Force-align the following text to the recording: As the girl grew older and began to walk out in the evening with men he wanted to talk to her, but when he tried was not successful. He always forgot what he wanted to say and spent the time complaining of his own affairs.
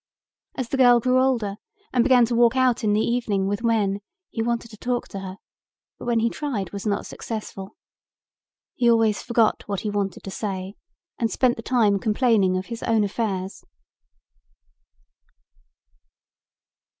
As 0.57 0.69
the 0.69 0.77
girl 0.77 0.99
grew 0.99 1.21
older 1.21 1.57
and 1.93 2.03
began 2.03 2.25
to 2.25 2.33
walk 2.33 2.55
out 2.55 2.83
in 2.83 2.93
the 2.93 3.05
evening 3.07 3.45
with 3.45 3.63
men 3.63 3.99
he 4.31 4.41
wanted 4.41 4.71
to 4.71 4.77
talk 4.77 5.07
to 5.09 5.19
her, 5.19 5.37
but 5.99 6.05
when 6.05 6.21
he 6.21 6.27
tried 6.31 6.71
was 6.71 6.87
not 6.87 7.05
successful. 7.05 7.75
He 8.73 8.89
always 8.89 9.21
forgot 9.21 9.61
what 9.67 9.81
he 9.81 9.91
wanted 9.91 10.23
to 10.23 10.31
say 10.31 10.73
and 11.19 11.29
spent 11.29 11.55
the 11.55 11.61
time 11.61 11.99
complaining 11.99 12.57
of 12.57 12.65
his 12.65 12.81
own 12.81 13.03
affairs. 13.03 13.63